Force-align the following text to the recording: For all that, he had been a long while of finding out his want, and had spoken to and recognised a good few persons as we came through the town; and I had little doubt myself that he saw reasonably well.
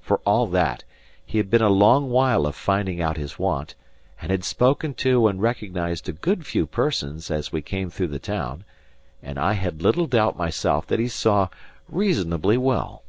For 0.00 0.18
all 0.18 0.46
that, 0.52 0.84
he 1.26 1.36
had 1.38 1.50
been 1.50 1.60
a 1.60 1.68
long 1.68 2.08
while 2.08 2.46
of 2.46 2.54
finding 2.54 3.02
out 3.02 3.16
his 3.16 3.40
want, 3.40 3.74
and 4.22 4.30
had 4.30 4.44
spoken 4.44 4.94
to 4.94 5.26
and 5.26 5.42
recognised 5.42 6.08
a 6.08 6.12
good 6.12 6.46
few 6.46 6.64
persons 6.64 7.28
as 7.28 7.50
we 7.50 7.60
came 7.60 7.90
through 7.90 8.06
the 8.14 8.20
town; 8.20 8.64
and 9.20 9.36
I 9.36 9.54
had 9.54 9.82
little 9.82 10.06
doubt 10.06 10.36
myself 10.38 10.86
that 10.86 11.00
he 11.00 11.08
saw 11.08 11.48
reasonably 11.88 12.56
well. 12.56 13.02